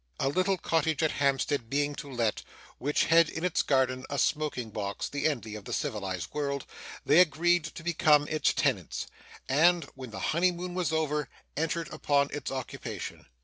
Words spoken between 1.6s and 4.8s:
being to let, which had in its garden a smoking